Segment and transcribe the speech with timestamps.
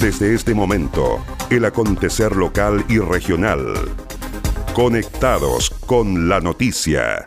[0.00, 3.74] Desde este momento, el acontecer local y regional.
[4.74, 7.24] Conectados con la noticia.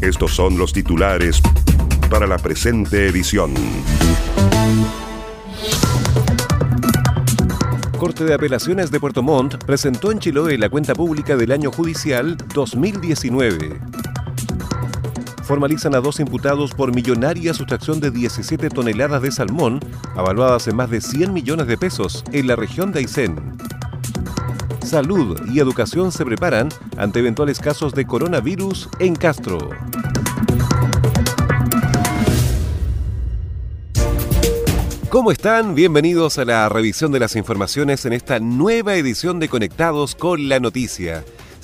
[0.00, 1.42] Estos son los titulares
[2.08, 3.52] para la presente edición.
[7.98, 12.38] Corte de Apelaciones de Puerto Montt presentó en Chiloé la cuenta pública del año judicial
[12.54, 13.97] 2019
[15.48, 19.80] formalizan a dos imputados por millonaria sustracción de 17 toneladas de salmón,
[20.14, 23.56] avaluadas en más de 100 millones de pesos, en la región de Aysén.
[24.84, 26.68] Salud y educación se preparan
[26.98, 29.70] ante eventuales casos de coronavirus en Castro.
[35.08, 35.74] ¿Cómo están?
[35.74, 40.60] Bienvenidos a la revisión de las informaciones en esta nueva edición de Conectados con la
[40.60, 41.24] Noticia.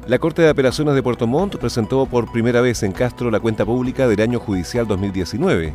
[0.05, 3.65] La Corte de Apelaciones de Puerto Montt presentó por primera vez en Castro la cuenta
[3.65, 5.73] pública del año judicial 2019.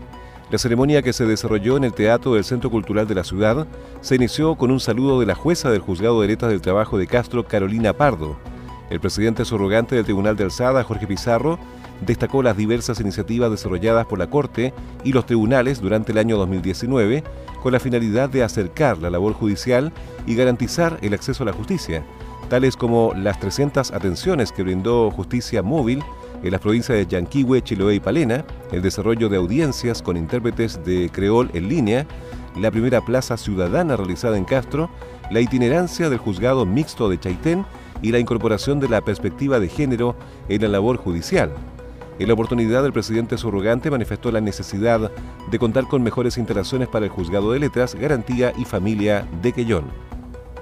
[0.50, 3.68] La ceremonia que se desarrolló en el Teatro del Centro Cultural de la ciudad
[4.00, 7.06] se inició con un saludo de la jueza del Juzgado de Letras del Trabajo de
[7.06, 8.36] Castro, Carolina Pardo.
[8.90, 11.60] El presidente surrogante del Tribunal de Alzada, Jorge Pizarro,
[12.04, 17.22] destacó las diversas iniciativas desarrolladas por la Corte y los tribunales durante el año 2019
[17.62, 19.92] con la finalidad de acercar la labor judicial
[20.26, 22.02] y garantizar el acceso a la justicia,
[22.48, 26.02] tales como las 300 atenciones que brindó Justicia Móvil
[26.42, 31.10] en las provincias de Yanquihue, Chiloé y Palena, el desarrollo de audiencias con intérpretes de
[31.12, 32.06] creol en línea,
[32.56, 34.90] la primera plaza ciudadana realizada en Castro,
[35.30, 37.64] la itinerancia del juzgado mixto de Chaitén
[38.02, 40.16] y la incorporación de la perspectiva de género
[40.48, 41.52] en la labor judicial.
[42.18, 45.10] En la oportunidad, el presidente surrogante manifestó la necesidad
[45.50, 49.84] de contar con mejores instalaciones para el juzgado de letras, garantía y familia de Quellón.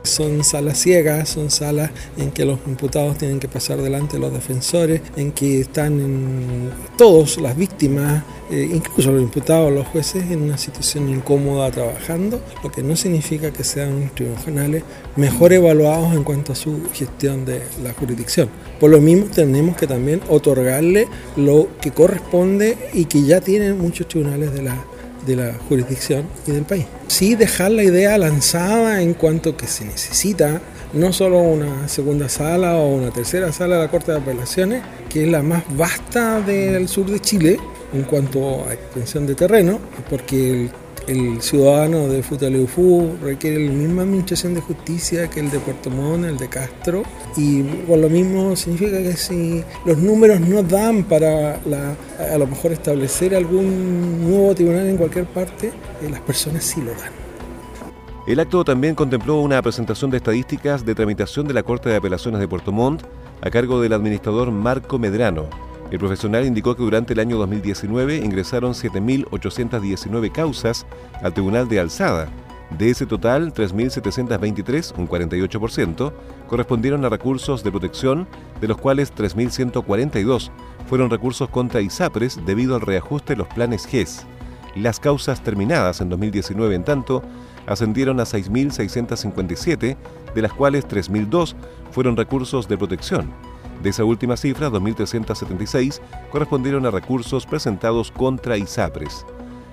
[0.03, 4.32] Son salas ciegas, son salas en que los imputados tienen que pasar delante de los
[4.32, 10.56] defensores, en que están todos, las víctimas, eh, incluso los imputados, los jueces, en una
[10.56, 14.82] situación incómoda trabajando, lo que no significa que sean tribunales
[15.16, 18.48] mejor evaluados en cuanto a su gestión de la jurisdicción.
[18.81, 24.08] Por lo mismo tenemos que también otorgarle lo que corresponde y que ya tienen muchos
[24.08, 24.84] tribunales de la
[25.28, 26.86] de la jurisdicción y del país.
[27.06, 30.60] Sí dejar la idea lanzada en cuanto que se necesita
[30.94, 35.24] no solo una segunda sala o una tercera sala de la Corte de Apelaciones, que
[35.24, 37.58] es la más vasta del sur de Chile
[37.92, 39.78] en cuanto a extensión de terreno,
[40.08, 40.70] porque el
[41.08, 46.26] el ciudadano de Futaleufú requiere la misma administración de justicia que el de Puerto Montt,
[46.26, 47.02] el de Castro,
[47.36, 52.72] y por lo mismo significa que si los números no dan para a lo mejor
[52.72, 55.69] establecer algún nuevo tribunal en cualquier parte,
[56.02, 57.12] eh, las personas sí lo dan.
[58.26, 62.40] El acto también contempló una presentación de estadísticas de tramitación de la Corte de Apelaciones
[62.40, 63.02] de Puerto Montt
[63.40, 68.72] a cargo del administrador Marco Medrano el profesional indicó que durante el año 2019 ingresaron
[68.72, 70.87] 7.819 causas
[71.22, 72.28] al Tribunal de Alzada.
[72.76, 76.12] De ese total, 3.723, un 48%,
[76.47, 78.28] correspondieron a recursos de protección,
[78.60, 80.50] de los cuales 3.142
[80.87, 84.26] fueron recursos contra ISAPRES debido al reajuste de los planes GES.
[84.76, 87.22] Las causas terminadas en 2019, en tanto,
[87.66, 89.97] ascendieron a 6.657,
[90.34, 91.55] de las cuales 3.002
[91.91, 93.32] fueron recursos de protección.
[93.82, 96.00] De esa última cifra, 2.376
[96.30, 99.24] correspondieron a recursos presentados contra ISAPRES.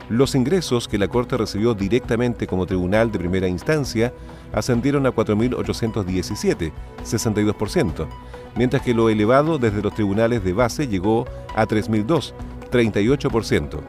[0.09, 4.13] Los ingresos que la Corte recibió directamente como tribunal de primera instancia
[4.53, 6.71] ascendieron a 4.817,
[7.03, 8.07] 62%,
[8.55, 11.25] mientras que lo elevado desde los tribunales de base llegó
[11.55, 12.33] a 3.002,
[12.71, 13.79] 38%.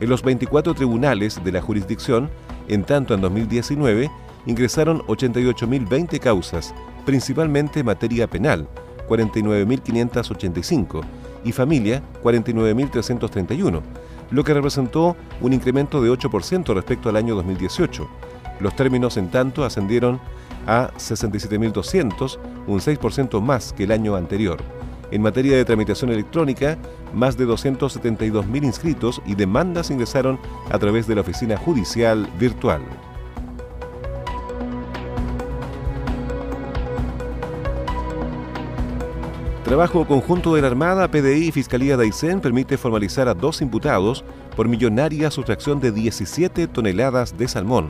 [0.00, 2.28] En los 24 tribunales de la jurisdicción,
[2.68, 4.10] en tanto en 2019,
[4.44, 6.74] ingresaron 88.020 causas,
[7.06, 8.68] principalmente en materia penal,
[9.08, 11.02] 49.585
[11.44, 13.80] y familia 49.331,
[14.30, 18.08] lo que representó un incremento de 8% respecto al año 2018.
[18.60, 20.20] Los términos, en tanto, ascendieron
[20.66, 24.58] a 67.200, un 6% más que el año anterior.
[25.10, 26.78] En materia de tramitación electrónica,
[27.12, 30.38] más de 272.000 inscritos y demandas ingresaron
[30.70, 32.82] a través de la oficina judicial virtual.
[39.64, 44.22] Trabajo conjunto de la Armada, PDI y Fiscalía de Aysén permite formalizar a dos imputados
[44.54, 47.88] por millonaria sustracción de 17 toneladas de salmón,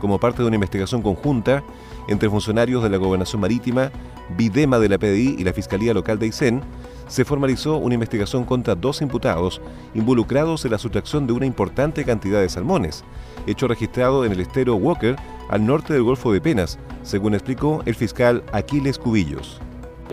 [0.00, 1.64] como parte de una investigación conjunta
[2.06, 3.90] entre funcionarios de la Gobernación Marítima,
[4.36, 6.62] Videma de la PDI y la Fiscalía Local de Aysén,
[7.08, 9.60] se formalizó una investigación contra dos imputados
[9.94, 13.02] involucrados en la sustracción de una importante cantidad de salmones,
[13.48, 15.16] hecho registrado en el estero Walker
[15.50, 19.60] al norte del Golfo de Penas, según explicó el fiscal Aquiles Cubillos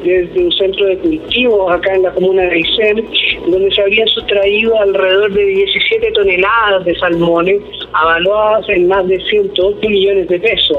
[0.03, 3.07] desde un centro de cultivo acá en la comuna de Aysén,
[3.47, 7.61] donde se habían sustraído alrededor de 17 toneladas de salmones,
[7.93, 10.77] avaluadas en más de 108 millones de pesos.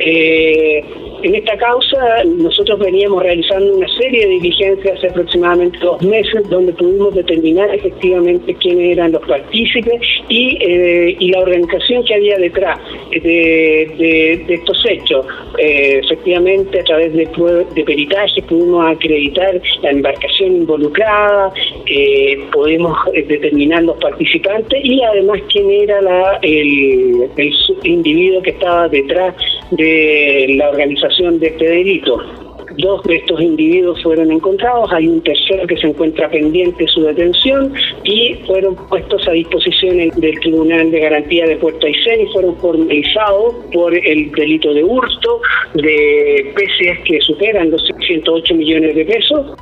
[0.00, 0.84] Eh,
[1.22, 6.72] en esta causa nosotros veníamos realizando una serie de diligencias hace aproximadamente dos meses donde
[6.72, 12.78] pudimos determinar efectivamente quiénes eran los partícipes y, eh, la organización que había detrás
[13.10, 15.26] de, estos hechos.
[15.58, 17.28] Eh, efectivamente a través de,
[17.74, 21.52] de peritaje pudimos acreditar la embarcación involucrada,
[21.86, 27.52] eh, pudimos determinar los participantes y además quién era la, el, el
[27.84, 29.34] individuo que estaba detrás
[29.70, 32.47] de la organización de este delito.
[32.78, 37.72] Dos de estos individuos fueron encontrados, hay un tercero que se encuentra pendiente su detención
[38.04, 43.56] y fueron puestos a disposición del Tribunal de Garantía de Puerto Aysén y fueron formalizados
[43.72, 45.40] por el delito de hurto
[45.74, 49.56] de peces que superan los 108 millones de pesos.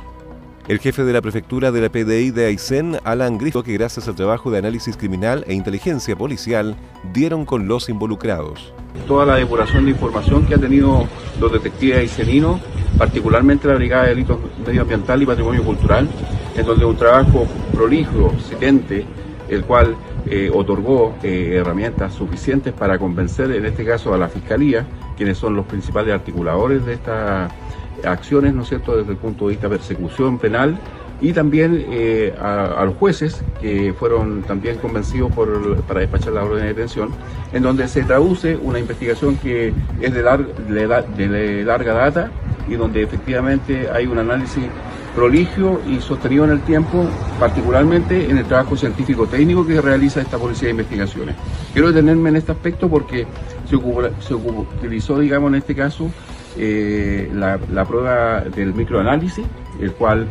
[0.67, 4.15] El jefe de la prefectura de la PDI de Aysén, Alan Grifo, que gracias al
[4.15, 6.75] trabajo de análisis criminal e inteligencia policial
[7.13, 8.73] dieron con los involucrados.
[9.07, 11.07] Toda la depuración de información que han tenido
[11.39, 12.59] los detectives ayseninos,
[12.97, 16.09] particularmente la Brigada de Delitos Medioambiental y Patrimonio Cultural,
[16.57, 19.05] en donde un trabajo prolijo, silente,
[19.47, 24.85] el cual eh, otorgó eh, herramientas suficientes para convencer, en este caso, a la Fiscalía,
[25.15, 27.47] quienes son los principales articuladores de esta
[28.03, 30.79] acciones, ¿no es cierto?, desde el punto de vista de persecución penal
[31.19, 36.61] y también eh, a, los jueces que fueron también convencidos por, para despachar la orden
[36.61, 37.09] de detención,
[37.51, 42.31] en donde se traduce una investigación que es de, larga data
[42.67, 44.63] y donde efectivamente hay un análisis
[45.15, 47.03] proligio y sostenido en el tiempo,
[47.39, 51.35] particularmente en el trabajo científico técnico que realiza esta Policía de Investigaciones.
[51.73, 53.25] Quiero detenerme en este aspecto porque
[53.67, 53.77] se,
[54.27, 56.11] se utilizó, digamos, en este caso,
[56.57, 59.45] eh, la, prueba del microanálisis,
[59.79, 60.27] el cual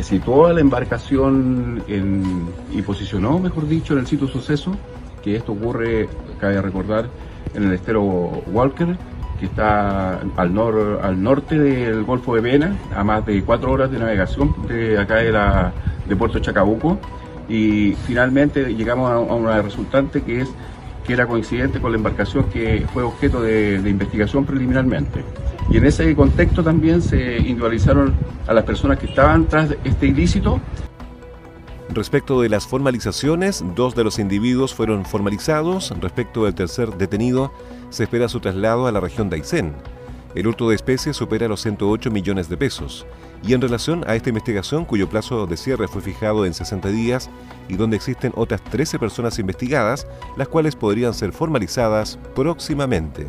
[0.00, 1.82] situó a la embarcación
[2.72, 4.76] y posicionó, mejor dicho, en el sitio suceso,
[5.22, 6.08] que esto ocurre,
[6.40, 7.08] cabe recordar,
[7.54, 8.96] en el estero Walker,
[9.38, 13.90] que está al, nor, al norte del Golfo de Vena, a más de cuatro horas
[13.90, 15.72] de navegación de acá de, la,
[16.08, 16.98] de Puerto Chacabuco.
[17.48, 20.48] Y finalmente llegamos a, una resultante que es
[21.06, 25.24] que era coincidente con la embarcación que fue objeto de investigación preliminarmente.
[25.70, 28.14] Y en ese contexto también se individualizaron
[28.46, 30.60] a las personas que estaban tras este ilícito.
[31.90, 35.92] Respecto de las formalizaciones, dos de los individuos fueron formalizados.
[36.00, 37.52] Respecto del tercer detenido,
[37.90, 39.74] se espera su traslado a la región de Aysén.
[40.34, 43.06] El hurto de especies supera los 108 millones de pesos.
[43.42, 47.30] Y en relación a esta investigación, cuyo plazo de cierre fue fijado en 60 días
[47.68, 50.06] y donde existen otras 13 personas investigadas,
[50.36, 53.28] las cuales podrían ser formalizadas próximamente.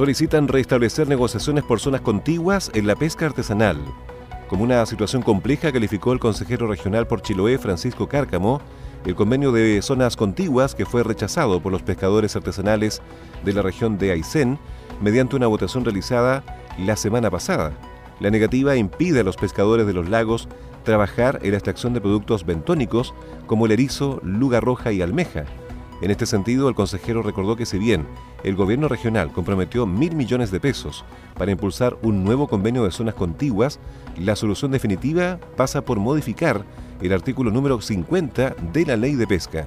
[0.00, 3.76] Solicitan restablecer negociaciones por zonas contiguas en la pesca artesanal.
[4.48, 8.62] Como una situación compleja calificó el consejero regional por Chiloé, Francisco Cárcamo,
[9.04, 13.02] el convenio de zonas contiguas que fue rechazado por los pescadores artesanales
[13.44, 14.58] de la región de Aysén
[15.02, 16.44] mediante una votación realizada
[16.78, 17.70] la semana pasada.
[18.20, 20.48] La negativa impide a los pescadores de los lagos
[20.82, 23.12] trabajar en la extracción de productos bentónicos
[23.46, 25.44] como el erizo, luga roja y almeja,
[26.00, 28.06] en este sentido, el consejero recordó que si bien
[28.42, 31.04] el gobierno regional comprometió mil millones de pesos
[31.36, 33.78] para impulsar un nuevo convenio de zonas contiguas,
[34.16, 36.64] la solución definitiva pasa por modificar
[37.02, 39.66] el artículo número 50 de la ley de pesca.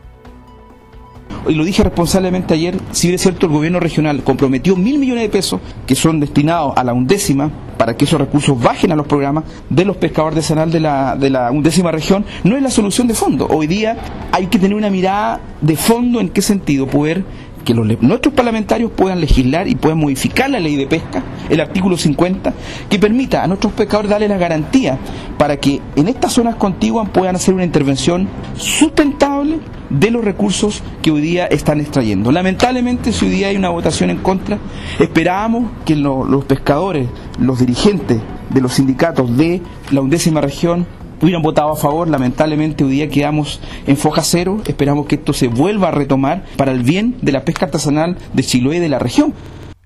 [1.47, 5.23] Y lo dije responsablemente ayer, si bien es cierto el gobierno regional comprometió mil millones
[5.23, 9.07] de pesos que son destinados a la undécima para que esos recursos bajen a los
[9.07, 13.07] programas de los pescadores artesanales de la, de la undécima región, no es la solución
[13.07, 13.47] de fondo.
[13.49, 13.97] Hoy día
[14.31, 17.25] hay que tener una mirada de fondo en qué sentido poder
[17.63, 22.53] que nuestros parlamentarios puedan legislar y puedan modificar la ley de pesca, el artículo 50,
[22.89, 24.97] que permita a nuestros pescadores darle la garantía
[25.37, 31.11] para que en estas zonas contiguas puedan hacer una intervención sustentable de los recursos que
[31.11, 32.31] hoy día están extrayendo.
[32.31, 34.57] Lamentablemente, si hoy día hay una votación en contra,
[34.99, 37.07] esperábamos que los pescadores,
[37.39, 40.85] los dirigentes de los sindicatos de la undécima región,
[41.23, 42.07] hubieran votado a favor.
[42.07, 44.61] Lamentablemente hoy día quedamos en foja cero.
[44.65, 48.43] Esperamos que esto se vuelva a retomar para el bien de la pesca artesanal de
[48.43, 49.33] Chiloé y de la región.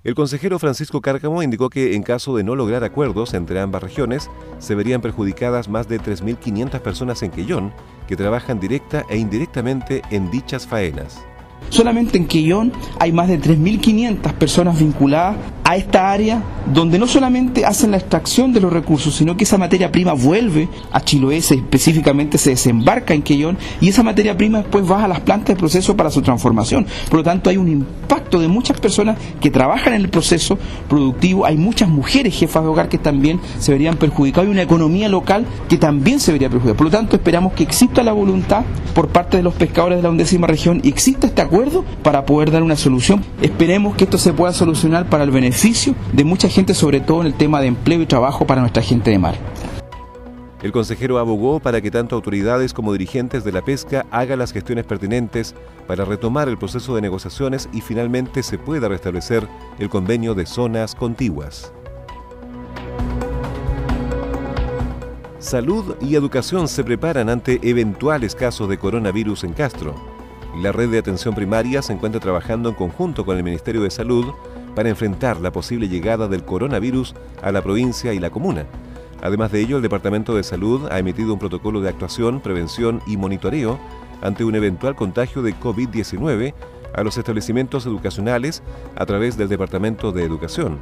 [0.04, 4.30] El consejero Francisco Cárcamo indicó que en caso de no lograr acuerdos entre ambas regiones,
[4.58, 7.74] se verían perjudicadas más de 3.500 personas en Quellón
[8.08, 11.26] que trabajan directa e indirectamente en dichas faenas.
[11.70, 15.36] Solamente en Quillón hay más de 3.500 personas vinculadas
[15.68, 16.42] a esta área
[16.74, 20.70] donde no solamente hacen la extracción de los recursos, sino que esa materia prima vuelve
[20.94, 25.20] a Chiloé, específicamente se desembarca en Quillón y esa materia prima después va a las
[25.20, 26.86] plantas de proceso para su transformación.
[27.10, 30.58] Por lo tanto, hay un impacto de muchas personas que trabajan en el proceso
[30.88, 35.10] productivo, hay muchas mujeres jefas de hogar que también se verían perjudicadas, hay una economía
[35.10, 36.78] local que también se vería perjudicada.
[36.78, 38.64] Por lo tanto, esperamos que exista la voluntad
[38.96, 41.57] por parte de los pescadores de la undécima región y exista este acuerdo
[42.04, 43.24] para poder dar una solución.
[43.42, 47.28] Esperemos que esto se pueda solucionar para el beneficio de mucha gente, sobre todo en
[47.28, 49.36] el tema de empleo y trabajo para nuestra gente de mar.
[50.62, 54.86] El consejero abogó para que tanto autoridades como dirigentes de la pesca hagan las gestiones
[54.86, 55.54] pertinentes
[55.88, 59.48] para retomar el proceso de negociaciones y finalmente se pueda restablecer
[59.78, 61.72] el convenio de zonas contiguas.
[65.38, 70.17] Salud y educación se preparan ante eventuales casos de coronavirus en Castro.
[70.62, 74.34] La red de atención primaria se encuentra trabajando en conjunto con el Ministerio de Salud
[74.74, 78.66] para enfrentar la posible llegada del coronavirus a la provincia y la comuna.
[79.22, 83.18] Además de ello, el Departamento de Salud ha emitido un protocolo de actuación, prevención y
[83.18, 83.78] monitoreo
[84.22, 86.56] ante un eventual contagio de COVID-19
[86.96, 88.64] a los establecimientos educacionales
[88.96, 90.80] a través del Departamento de Educación.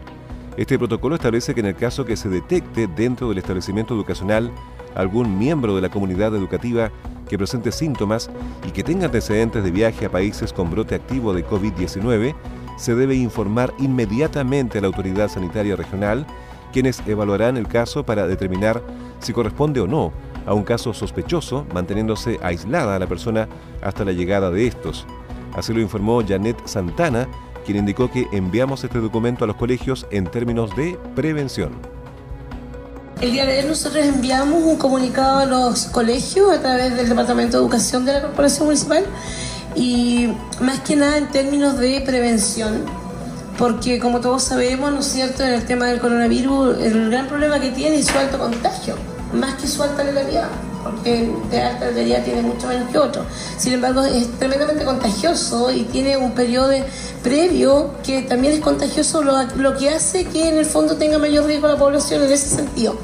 [0.55, 4.53] Este protocolo establece que en el caso que se detecte dentro del establecimiento educacional
[4.95, 6.91] algún miembro de la comunidad educativa
[7.27, 8.29] que presente síntomas
[8.67, 12.35] y que tenga antecedentes de viaje a países con brote activo de COVID-19,
[12.77, 16.25] se debe informar inmediatamente a la autoridad sanitaria regional,
[16.73, 18.81] quienes evaluarán el caso para determinar
[19.19, 20.11] si corresponde o no
[20.45, 23.47] a un caso sospechoso, manteniéndose aislada a la persona
[23.81, 25.07] hasta la llegada de estos.
[25.55, 27.27] Así lo informó Janet Santana,
[27.65, 31.94] quien indicó que enviamos este documento a los colegios en términos de prevención.
[33.25, 37.57] El día de ayer nosotros enviamos un comunicado a los colegios a través del Departamento
[37.57, 39.03] de Educación de la Corporación Municipal
[39.75, 40.29] y
[40.61, 42.83] más que nada en términos de prevención,
[43.57, 47.59] porque como todos sabemos, ¿no es cierto?, en el tema del coronavirus, el gran problema
[47.59, 48.93] que tiene es su alto contagio,
[49.33, 50.49] más que su alta letalidad
[50.85, 53.25] porque de alta letalidad tiene mucho menos que otro.
[53.57, 56.73] Sin embargo, es tremendamente contagioso y tiene un periodo
[57.23, 61.45] previo que también es contagioso, lo, lo que hace que en el fondo tenga mayor
[61.45, 62.95] riesgo la población en ese sentido.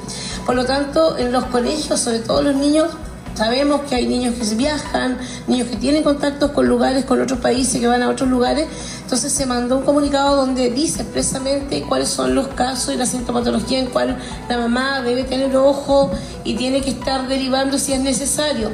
[0.46, 2.90] Por lo tanto, en los colegios, sobre todo los niños,
[3.36, 7.80] Sabemos que hay niños que viajan, niños que tienen contactos con lugares, con otros países,
[7.80, 8.68] que van a otros lugares.
[9.02, 13.80] Entonces se mandó un comunicado donde dice expresamente cuáles son los casos y la sintomatología
[13.80, 14.18] en cual
[14.50, 16.12] la mamá debe tener ojo
[16.44, 18.70] y tiene que estar derivando si es necesario.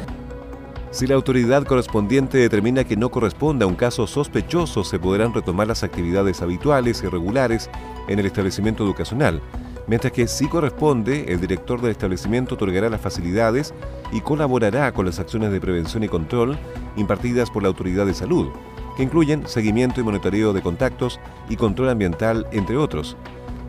[0.91, 5.67] Si la autoridad correspondiente determina que no corresponde a un caso sospechoso, se podrán retomar
[5.67, 7.69] las actividades habituales y regulares
[8.07, 9.41] en el establecimiento educacional
[9.87, 13.73] mientras que si corresponde, el director del establecimiento otorgará las facilidades
[14.11, 16.57] y colaborará con las acciones de prevención y control
[16.95, 18.49] impartidas por la autoridad de salud,
[18.95, 23.17] que incluyen seguimiento y monitoreo de contactos y control ambiental, entre otros.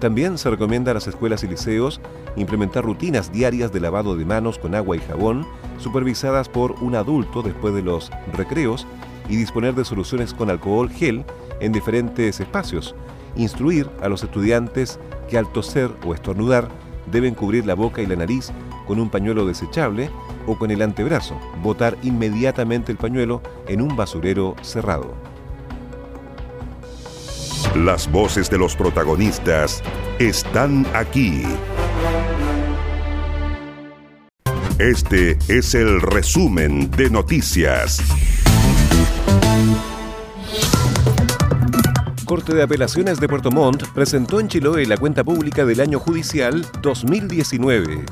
[0.00, 2.00] También se recomienda a las escuelas y liceos
[2.36, 5.46] implementar rutinas diarias de lavado de manos con agua y jabón,
[5.78, 8.86] supervisadas por un adulto después de los recreos,
[9.28, 11.24] y disponer de soluciones con alcohol gel
[11.60, 12.94] en diferentes espacios.
[13.38, 14.98] Instruir a los estudiantes
[15.30, 16.68] que al toser o estornudar
[17.10, 18.50] deben cubrir la boca y la nariz
[18.86, 20.10] con un pañuelo desechable
[20.46, 25.14] o con el antebrazo, botar inmediatamente el pañuelo en un basurero cerrado.
[27.76, 29.82] Las voces de los protagonistas
[30.18, 31.44] están aquí.
[34.78, 38.00] Este es el resumen de noticias.
[42.28, 46.62] Corte de Apelaciones de Puerto Montt presentó en Chiloé la cuenta pública del año judicial
[46.82, 48.04] 2019.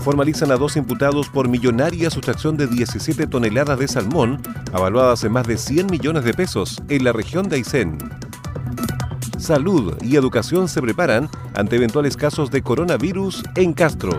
[0.00, 4.40] formalizan a dos imputados por millonaria sustracción de 17 toneladas de salmón,
[4.72, 7.98] avaluadas en más de 100 millones de pesos, en la región de Aysén.
[9.36, 14.18] Salud y educación se preparan ante eventuales casos de coronavirus en Castro.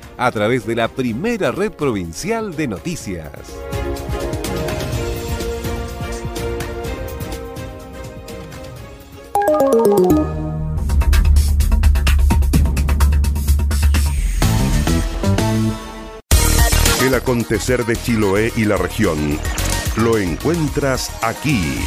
[0.21, 3.31] a través de la primera red provincial de noticias.
[17.03, 19.39] El acontecer de Chiloé y la región
[19.97, 21.79] lo encuentras aquí.